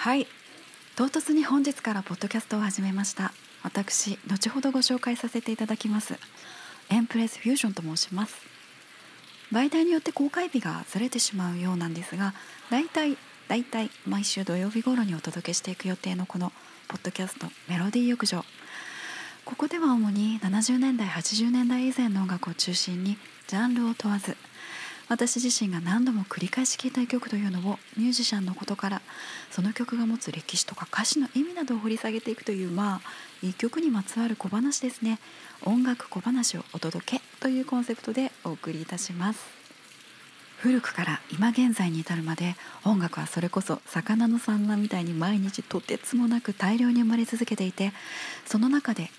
[0.00, 0.26] はい。
[0.96, 3.34] 唐突に本日からポッドキャストを始めました。
[3.62, 6.14] 私後ほどご紹介させていただきます。
[6.88, 8.34] エンプレスフュージョンと申します。
[9.52, 12.32] 媒体によって公開日がずれてしまうようなんですが
[12.70, 16.50] だいたいだいたい毎週土曜日頃にお届けしていく予定のこの
[16.88, 18.42] ポッドキャストメロディー浴場。
[19.44, 24.38] ここでは主に70年代80年代以前の音楽を中心にジャンルを問わず
[25.10, 29.02] 私自身が何度も繰り返し聴いた曲というのをミュージシャンのことから
[29.50, 33.00] その曲が持つ歴史とか歌詞の意味などを掘り下げていくというまあ
[33.42, 35.18] 一曲にまつわる小話ですね
[35.66, 39.60] 音楽小話をお届けというコンセプトでお送りいたします。
[40.58, 42.54] 古くから今現在に至るまで
[42.84, 47.94] 音楽はそれこそ魚の産卵みたいに毎日とてつもなく大量に生まれ続けていて
[48.44, 49.10] その中で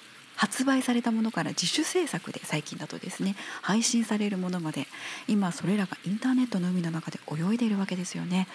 [0.41, 4.87] 発売されたものから自主制作で最近だとですね配信されるものまで
[5.27, 8.47] 今それらがインターネットの海の中で泳いでいるわけですよね。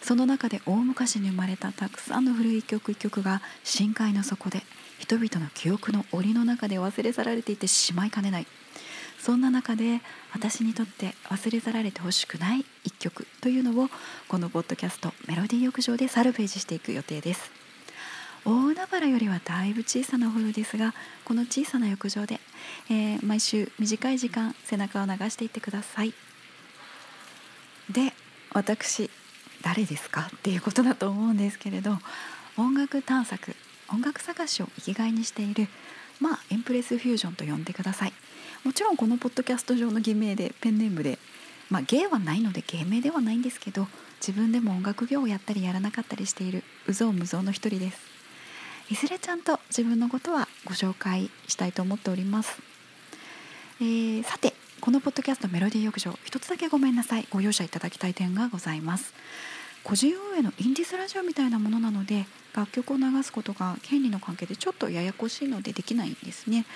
[0.00, 4.62] その中で大昔に生まれたたくさんの古い曲一曲が深海の底で
[5.00, 8.46] 人々の記憶の檻の中で忘れ去られていてしまいかねない。
[9.18, 13.88] そんな中で私にとって忘れ去られてほしくない一曲というのを
[14.28, 17.65] このポッドキャストメロディー浴場でサルベージしていく予定です。
[18.48, 20.94] 大海原よりはだいぶ小さなお風呂ですが
[21.24, 22.38] この小さな浴場で、
[22.88, 26.14] えー、毎週短い時間背中を流していってください。
[27.90, 28.12] で
[28.52, 29.10] 私
[29.62, 30.30] 誰ですか？
[30.32, 31.98] っていうことだと思うんですけれど
[32.56, 33.56] 音楽探索
[33.92, 35.66] 音楽探しを生きがいにしている
[36.20, 38.12] まあエンプレスフュージョンと呼んでください。
[38.62, 41.18] もちろんこのポッドキャスト上の偽名でペンネームで
[41.68, 43.88] まあ芸はないので芸名ではないんですけど
[44.20, 48.15] 自分でも音楽業をやったりやらなかったりしている有象無象の一人です。
[48.90, 52.58] いずれちゃんと自分のことはご紹介したいと思っております、
[53.80, 57.26] えー、さてこのポッドキャストメロディー浴場一つだけごめんなさい。
[57.30, 59.14] ご容赦いただきたい点がございます。
[59.82, 66.66] 個人運営のインディスラジオみたいなものなので楽曲を流すことが権利の関係でちょっとややこしいのでできないんですね。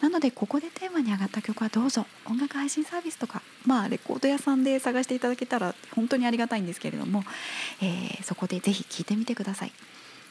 [0.00, 2.06] なのでここでテーマに上がった曲はどうぞ。
[2.26, 7.22] 音楽配信サービスとかまあレコード屋さんで探していただけたら本当にありがたいんですけれども、
[7.80, 9.72] えー、そこでぜひ聴いてみてください。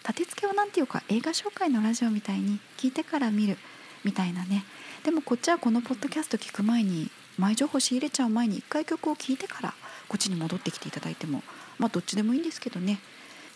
[0.07, 3.57] 立て付けは何ていうか映画紹介のラジオみたいに聞いてから見る
[4.05, 4.63] みたいなね。
[5.03, 9.73] でもこっちはこのポッドキャスト聞く前に前情報仕入れちゃう前に一回曲を聴いてから
[10.07, 11.43] こっちに戻ってきていただいても
[11.77, 12.99] まあどっちでもいいんですけどね。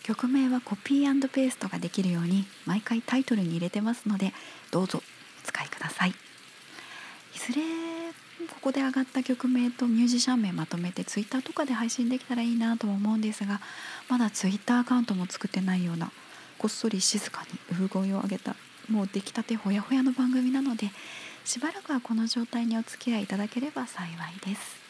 [0.02, 4.32] 曲名はコピーペーストができるように毎回タイトルに入れてますので
[4.72, 6.10] どうぞお使いください。
[6.10, 7.62] いずれ
[8.48, 13.60] ここで上がった曲名とミュージシャン名まとめて Twitter とかで配信できたらいいなとも思うんですが
[14.08, 16.10] まだ Twitter アカウントも作ってないような
[16.62, 18.54] こっそり静かに産声を上げた
[18.88, 20.92] もう出来たてほやほやの番組なので
[21.44, 24.80] しばらくはこの状態にお付き合いいただければ幸いです。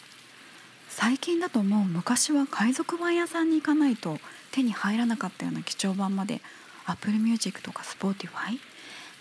[0.91, 4.19] 最近だともう昔は海賊版屋さんに行かないと
[4.51, 6.43] 手に入らなかったような貴重版まで
[6.85, 8.59] Apple Music とか Spotify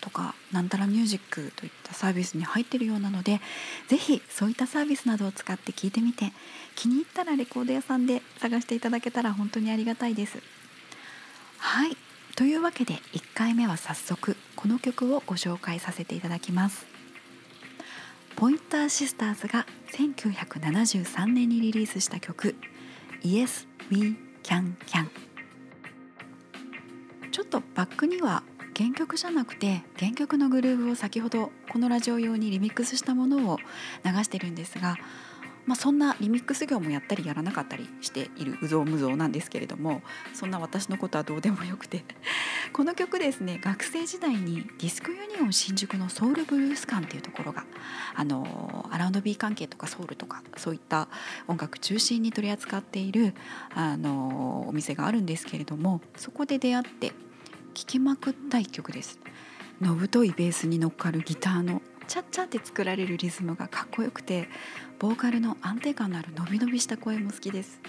[0.02, 3.40] とかなんたらミュージックといったサービスに入ってるようなので
[3.88, 6.32] 是非そういったサービスなどを使って聞いてみて
[6.76, 10.36] 気に入ったらレコード屋さんで探していただけたら本当にありがたいです。
[11.56, 12.01] はい。
[12.42, 16.86] というわけで1回目は早速この曲をご紹介させていただきます。
[18.34, 22.56] ポインターシスターズが1973年にリリースした曲
[23.22, 25.06] 「Yes We Can Can」
[27.30, 28.42] ちょっとバックには
[28.76, 33.58] 原曲じゃなくて原曲のグルーヴを先ほどこのラジオ用にリミックスしたものを
[34.04, 34.96] 流してるんですが
[35.66, 40.02] まあ、そんなリミックス業もやったりやらなかったりしているうぞうむぞうなんですけれども
[40.34, 42.04] そんな私のことはどうでもよくて
[42.72, 47.64] この曲ですね学生時代にディスクユニオン新宿のソウルブルース館っていうところが
[48.14, 51.08] あのアラウンド B 関係とかソウルとかそういった
[51.46, 53.34] 音楽中心に取り扱っている
[53.74, 57.12] あのお店があるんですけれどもそこで出会って
[57.74, 59.18] 聴きまくった一曲です。
[59.80, 64.48] の太いベースに乗っかるギターのチャッチャって作られるリズムがかっこよくて
[64.98, 67.80] ボーカルの安定感のある伸び伸びした声も好きです。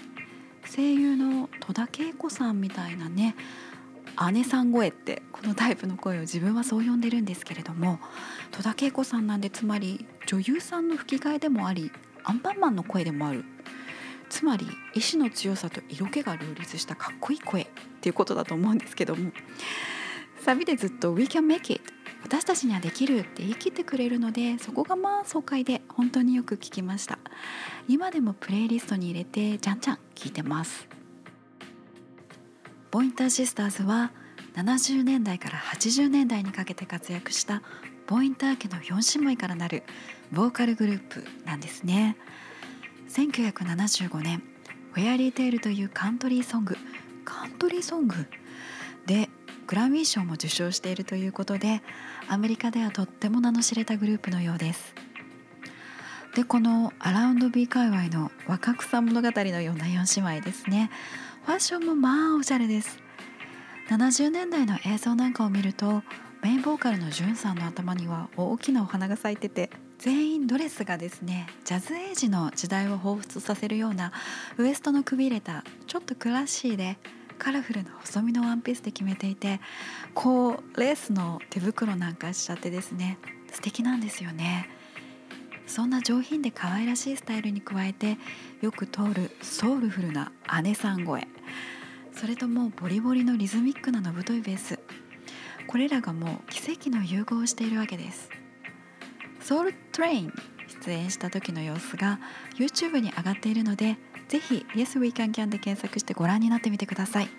[0.76, 3.36] 声優の戸田恵子さんみたいなね
[4.32, 8.00] 姉さん声ってこのタイプの声を自分はそう呼んでるんですけれども
[8.52, 11.92] 戸田恵子さんなんでつまり女優さんの吹き替えでもあり
[12.24, 13.44] アンパンマンの声でもある。
[14.30, 17.68] つまり意志の強さと色気が両立したかっこいい声っ
[18.02, 19.32] ていうことだと思うんですけども
[20.42, 21.82] サビでずっと「We can make it」
[22.24, 27.20] 私たちにはできるって言い切ってくれるのでそこがまあ爽快で本当によく聞きました。
[27.88, 30.88] 今でもプレイリストに入れてじゃんじゃん聞いてます。
[32.90, 34.12] ポインターシスターズは
[34.56, 37.62] 70年代から80年代にかけて活躍した
[38.06, 39.84] ポインター家の4姉妹からなる
[40.32, 42.18] ボーカルグループなんですね。
[43.10, 44.44] 1975年
[44.94, 46.78] 「フェアリーテール」というカントリーソング。
[47.26, 48.16] カントリーソング？
[49.74, 51.82] グラミー賞も受賞しているということで
[52.28, 54.94] アメリカではとっても名の知れたグループのようです。
[56.36, 60.92] でこのアラウンド B 界隈の若草物語のような4姉妹ですね。
[61.48, 63.00] ファッションもまあおしゃれです。
[63.90, 66.04] 70年代の映像なんかを見ると
[66.44, 74.12] メインボーカルのジュンさんの頭には大きなお花が咲いてて全員ドレスがですねジャズエイジの時代を彷彿させるような
[74.58, 77.00] ウエストのくびれたちょっとクラッシーで
[77.38, 79.60] カラフルな細身のワンピースで決めていて
[80.14, 83.18] こうレースの手袋なんかしちゃってですね
[83.52, 84.70] 素敵なんですよね。
[85.66, 88.18] そんな上品で可愛らしいスタイルに加えて
[88.62, 90.32] よく通るソウルフルな
[90.64, 91.28] 姉さん声。
[92.12, 94.80] それともボリボリのリズミックなのぶといベース。
[95.68, 98.30] これらがもう奇跡の融合をしているわけです。
[99.40, 100.34] ソウルトレイン
[100.86, 102.20] 出演した時の様子が
[102.58, 103.98] YouTube に上がっているので
[104.34, 107.30] ぜひ Yes We Can Can で検索してご覧になってみてください。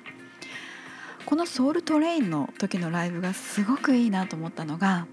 [1.27, 5.09] このソウルトレインの時のライブがすごくいいなと思ったのが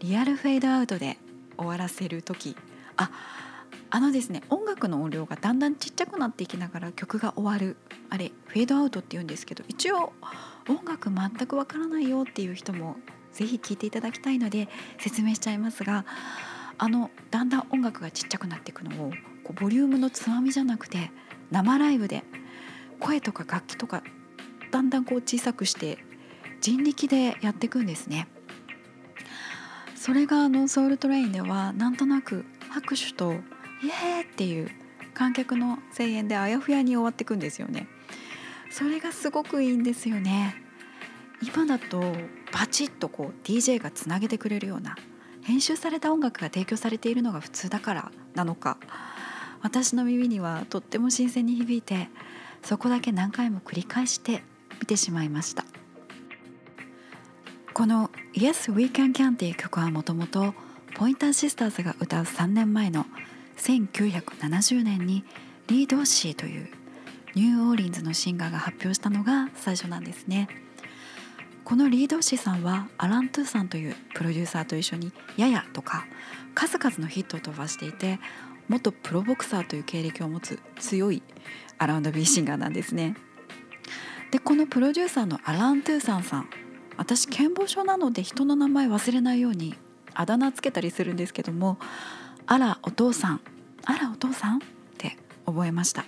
[0.00, 1.18] リアルフェードアウトで
[1.56, 2.56] 終わらせる時。
[2.96, 3.12] あ
[3.90, 7.76] あのですね音楽の音量がだんだんちっちゃくなっていきながら曲が終わる。
[8.10, 10.12] あれフェードアウトって言うんですけど一応
[10.68, 12.96] 音楽全くわからないよっていう人も
[13.32, 14.68] ぜひ聴いていただきたいので
[14.98, 16.04] 説明しちゃいますが
[16.78, 19.10] あのだんだん音楽がちっちゃくなっていくのを
[19.44, 21.10] こうボリュームのつまみじゃなくて
[21.50, 22.24] 生ライブで
[23.00, 24.02] 声とか楽器とか
[24.70, 25.98] だんだんこう小さくして
[26.60, 28.26] 人力でやっていくんですね。
[30.04, 34.70] それがあのソウルトレインではなんとなく拍手とイエーっていう
[35.14, 37.86] 観客の声援であやふやに終わっていくんですよね
[38.70, 40.56] それがすごくいいんですよね
[41.42, 42.00] 今だと
[42.52, 44.96] バチッとこう DJ がつなげてくれるような
[45.44, 48.78] 編集された音楽が提供されているのが普通だからなのか。
[49.64, 52.10] 私の耳にはとっても新鮮に響いて
[52.62, 54.44] そこだけ何回も繰り返して
[54.78, 55.64] 見てしまいました。
[57.72, 60.54] この「Yes We Can Can」っていう曲はもともと
[60.94, 63.06] ポインターシスターズが歌う3年前の
[63.56, 65.24] 1970年に
[65.68, 66.68] リー・ドーシーという
[67.34, 70.63] ニューオーリンズのシンガーが発表したのが最初なんですね。
[71.64, 76.06] このリー・ドーシーさんはアラン・トゥーサンというプロデューサーと一緒に「Ya Ya」とか
[76.54, 78.20] 数々のヒットを飛ばしていて
[78.68, 81.22] 元プロボクサーという経歴を持つ強い
[81.78, 83.16] R&Bシンガーなんですね。
[84.30, 86.48] でこのプロデューサーのアラン・トゥーサンさん
[86.96, 89.74] 私健忘症なので人の名前忘れないように
[90.12, 91.78] あだ名つけたりするんですけども
[92.46, 93.40] あらお父さん
[93.84, 94.60] あらお父さんっ
[94.98, 95.16] て
[95.46, 96.04] 覚えました。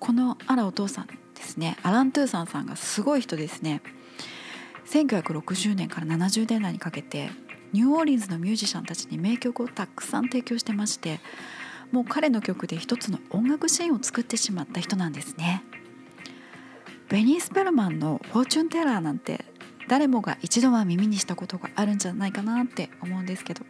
[0.00, 3.80] このあらお父さんですねアラン・トゥーサンさんがすごい人ですね。
[4.86, 7.30] 1960年から70年代にかけて
[7.72, 11.20] ニューオーリンズのミュージシャンたちに名曲をたくさん提供してまして
[11.92, 15.62] もう彼の曲で一つの音楽シーンを作ってしまった人なんですね。
[17.08, 19.44] ベニー・スペルマンの「フォーチュンテラー」なんて
[19.86, 23.64] 誰もが一度は耳にしたことがあるんじゃないかなって思うんですけど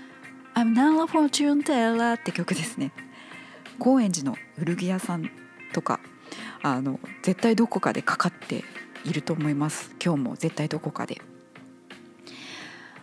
[0.54, 2.92] 「I'm now a fortune teller」って曲ですね。
[3.78, 5.30] 高円寺の古着屋さん
[5.72, 6.00] とか
[6.62, 8.64] あの絶対どこかでかかって
[9.04, 11.20] いると思います今日も絶対どこかで。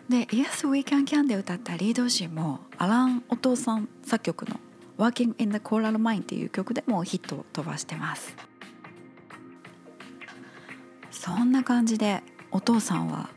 [0.10, 4.60] で「Yes We Can Can」で歌ったリードシーもアランお父さん作曲の
[5.00, 8.36] 「Working in the Coral Mine」っていう曲でもヒットを飛ばしてます
[11.10, 12.22] そんな感じで
[12.52, 13.30] お父さんは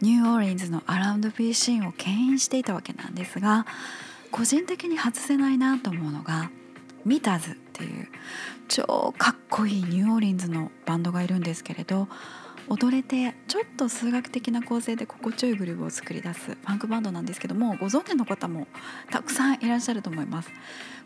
[0.00, 3.64] ニューオーリンズのアラウンド B シーンを牽引していたわけなんですが
[4.32, 6.50] 個人的に外せないなと思うのが
[7.08, 8.08] ミターズっていう
[8.68, 12.06] 超かっこいいニューオーリンズのバンドがいるんですけれど
[12.68, 18.66] 踊れてちょっと数学的な構成で心地よいグルーヴを作り出すファンクバンドなんですけどもご存知の方も
[19.10, 20.50] たくさんいらっしゃると思います。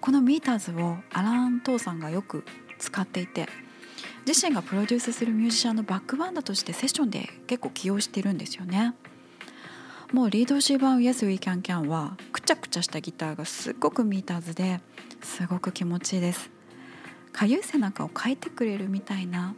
[0.00, 2.44] このミーターズをアラン・トーさんがよく
[2.80, 3.48] 使っていて
[4.26, 8.94] 自身がプロデュースするミュージシャンのバックバンドとしてセッションで結構起用してるんですよね。
[10.12, 14.80] もうリードシー版 Yes We Can Can はくちゃくちゃしたギターがすっごくミーターズで
[15.22, 16.50] すごく気持ちいいです。
[17.32, 19.54] かゆい背中をかいてくれるみたいな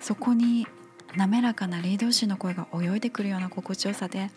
[0.00, 0.68] そこに
[1.16, 4.30] 滑らかなリードシーの声が泳いでくるような心地よさで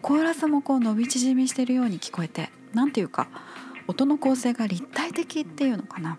[0.00, 3.28] コーラスもこう伸び縮みしてるように聞こえて何ていうか
[3.86, 6.18] 音の構成が立体的っていうのかな。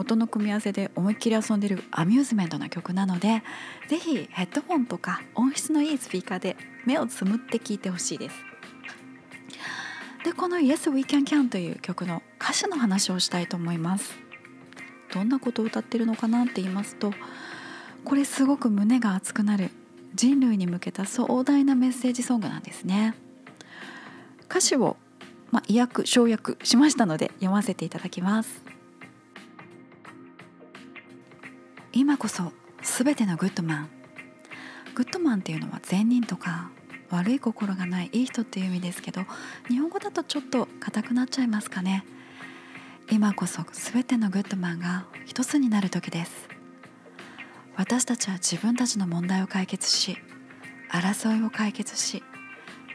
[0.00, 3.42] 音の組み合わせで思いっきり遊んでるアミューズメントな曲なので
[3.86, 8.36] 是非ヘッドホンとか音質のいいスピーカーで目をつむって聴いてほしいです。
[10.24, 14.14] でこの「Yes We Can Can」という曲の歌詞の話をしたいと思います。
[15.12, 17.12] どんなことを歌ってるのかなって言いますと
[18.04, 19.70] これすごく胸が熱くなる
[20.14, 23.14] 人類に向けた壮大なメッセージソングなんですね。
[24.48, 24.96] 歌詞を、
[25.50, 28.69] まあ、意訳省略しましたので読ませていただきます。
[31.92, 33.88] 今こそ全てのグッドマン。
[34.94, 36.70] グッドマンっていうのは善人とか
[37.10, 39.22] 悪い心がないいい人っていう意味ですけど
[39.68, 42.04] 日本語だとちょっと硬くなっちゃいますかね。
[43.10, 46.48] 今こそ全てのグッドマンが一つになる時です。
[47.76, 50.18] 私たちは自分たちの問題を解決し
[50.90, 52.22] 争いを解決し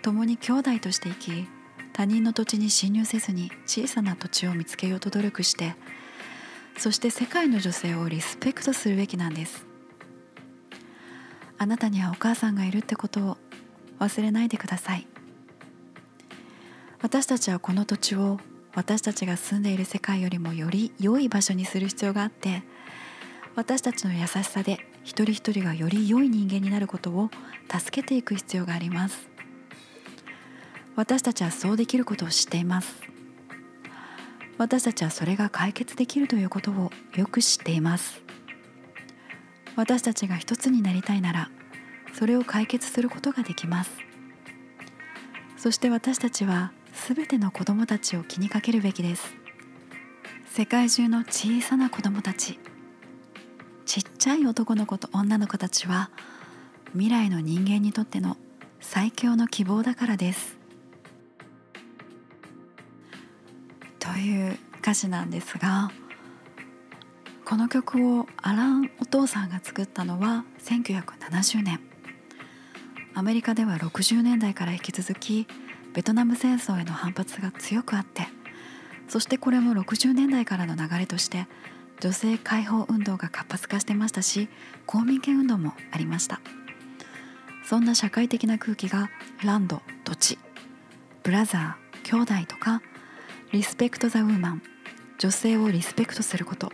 [0.04, 1.48] 共に兄弟として生き
[1.92, 5.76] 他人の土地に侵入せずに小さな土地を見つけようと努力して
[6.78, 9.66] そして世界の女性をリスペクトするべきなんです。
[11.58, 13.38] あなたにはお母さんがいるってことを
[14.00, 15.08] 忘れないでください。
[17.02, 18.40] 私たちはこの土地を
[18.74, 22.64] 私たちが住んでいる世界よりもより良い場所にする必要があって
[23.56, 27.30] 私たちの優しさで一人一人がより良い人間になることを
[27.72, 29.30] 助けていく必要があります。
[30.96, 33.05] 私たちはそうできることを知っています。
[34.58, 38.22] 私たちはそれが解決できるということをよく知っています。
[39.76, 41.50] 私たちが一つになりたいなら
[42.14, 43.92] それを解決することができます。
[45.58, 46.72] そして私たちは
[47.08, 49.36] 全ての子供たちを気にかけるべきです。
[50.48, 52.58] 世界中の小さな子供たち
[53.86, 56.10] ちっちゃい男の子と女の子たちは
[56.94, 58.38] 未来の人間にとっての
[58.80, 60.65] 最強の希望だからです。
[64.20, 65.92] いう歌詞なんですが
[67.44, 71.80] この曲をアランお父さんが作ったのは1970年。
[73.14, 75.48] アメリカでは60年代から引き続き
[75.94, 78.28] ベトナム戦争への反発が強くあって
[79.08, 81.48] そしてこれも60年代からの流れとして
[82.02, 84.50] 女性解放運動が活発化してましたし
[84.86, 86.42] 公民権運動もありました。
[87.66, 89.10] そんな社会的な空気が
[89.44, 90.38] ランド土地
[91.24, 92.84] ブラザー兄弟とか
[93.56, 94.62] リスペクト・ザ・ウーマン。
[95.18, 96.74] 女性をリスペクトすること。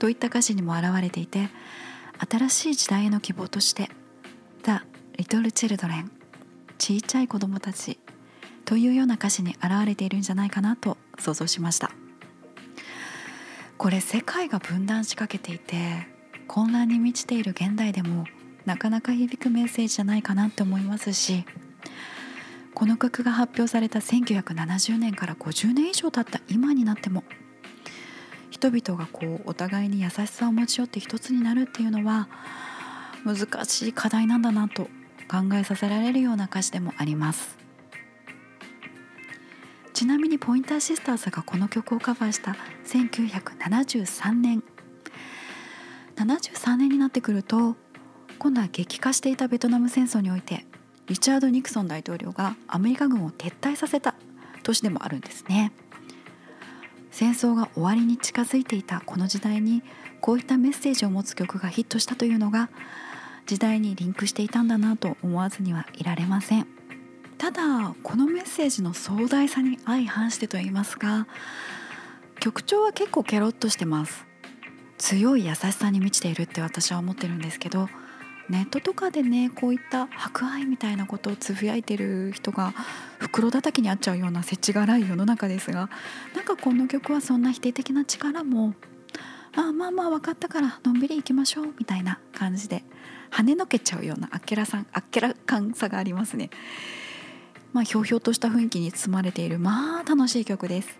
[0.00, 1.48] といった歌詞にも表れていて
[2.28, 3.88] 新しい時代への希望として
[4.66, 4.80] 「The
[5.16, 6.10] リトル・チルドレン
[6.76, 8.00] ちいちゃい子供たち
[8.64, 11.92] というような歌詞に表れているんじゃないかなと想像しました。
[13.76, 16.08] これ世界が分断しかけていて
[16.48, 18.24] 混乱に満ちている現代でも
[18.66, 21.44] なかなか響くメッセージじゃないかなって思いますし
[22.78, 27.24] この曲が発表された1970年から50年以上経った今になっても
[28.50, 32.28] 人々がこうお互いに優しさを持ち寄って一つになるっていうのは
[33.24, 34.84] 難しい課題なんだなと
[35.28, 37.58] 考えさせられるような歌詞でもあります。
[39.92, 42.56] ちなみにポインターシスターズがこの曲をカバーした
[42.86, 44.62] 1973年。
[46.14, 47.74] 73年になってくると
[48.38, 50.64] 今度は激化していたベトナム戦争において
[51.08, 54.14] リチャード・ニクソン大統領がアメリカ軍を撤退させた
[54.62, 55.72] 年でもあるんですね。
[57.10, 59.82] 戦争が終わりに近づいていたこの時代に
[60.20, 62.68] こういったメッセージを持つ曲がヒットしたというのが
[63.46, 66.66] 時代にリンクしていたんだなと思わずにはいられません。
[67.38, 71.26] ただこのメッセージの壮大さに相反してと言いますか
[72.40, 74.26] 曲調は結構ケロッとしてます。
[74.98, 77.88] 強い優しさに満ちているって私は思ってるんですけど
[78.48, 82.72] ネットとかでねこういった博愛みたいなことをつぶやいてる人が
[83.18, 85.90] 袋叩きにあっちゃうような世知辛い世の中ですが
[86.34, 88.74] なんかこの曲はそんな否定的な力も
[89.54, 92.84] あまあまあ分かったからのんびり行きましょうみたいな感じで
[93.30, 96.50] 跳ねのけちゃうようなあっけらさんあっけらかんさがありますね。
[97.72, 100.98] まあひょうひょうとした雰囲気に包まれているまあ楽しい曲です。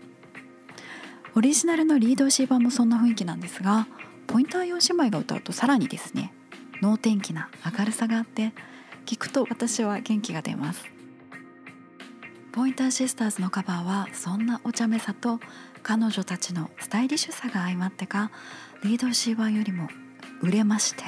[1.34, 3.86] オリジナルのリード C 版もそんな雰囲気なんですが
[4.26, 6.32] ポインター4姉妹が歌うとさらにですね
[6.80, 8.52] 能天気な明るさがあって
[9.06, 10.84] 聞くと私は元気が出ます。
[12.52, 15.38] ポインターシスターズのカバーはそんなお茶目さと
[15.82, 18.30] 彼女たちのスタイリッシュさが相まってか
[18.82, 19.88] リード C 版よりも
[20.42, 21.04] 売れまして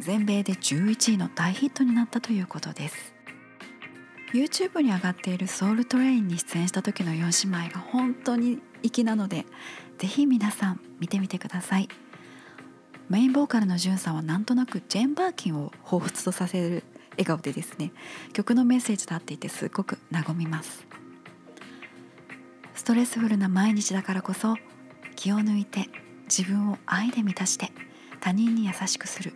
[0.00, 3.14] 全米で11位の大ヒットになったということです。
[4.32, 9.46] YouTube に上がっているソウルトレインに出演した時の4姉妹が本当に粋なので
[9.98, 11.88] ぜひ皆さん見てみてください。
[13.08, 17.92] メインボーカルのジュンさんはなんとなくジェン・バーキンを彷彿とさせる笑顔でですね
[18.34, 20.86] 曲のメッセージと合っていてすごく和みます。
[22.74, 24.56] ストレスフルな毎日だからこそ
[25.16, 25.88] 気を抜いて
[26.24, 27.72] 自分を愛で満たして
[28.20, 29.32] 他人に優しくする。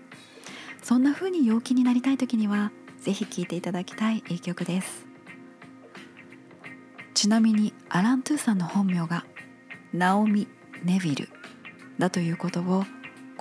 [0.82, 5.06] そんな風に陽気になりたい時にはぜひ聴いていただきたいいい曲です。
[7.14, 9.24] ちなみにアラン・トゥーさんの本名が
[9.92, 10.46] ナオミ・
[10.84, 11.28] ネビル
[11.98, 12.84] だということを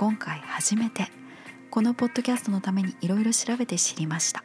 [0.02, 1.10] 今回初めて
[1.70, 4.44] このポッドキャストのためにいろいろ調べて知りました。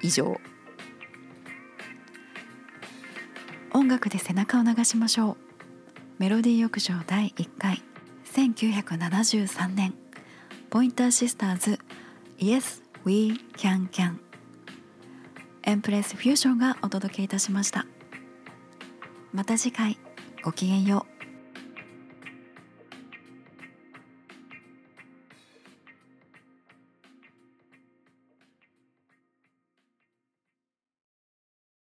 [0.00, 0.40] 以上。
[3.74, 5.36] 音楽で背中を流しましょう。
[6.16, 7.82] メロディー浴場第1回。
[8.32, 9.92] 1973年。
[10.70, 11.78] ポインターシスターズ。
[12.38, 14.16] Yes We Can Can
[15.64, 17.84] エンプレスフュージョンがお届けいたしました。
[19.34, 19.98] また次回。
[20.42, 21.15] ごきげんよう。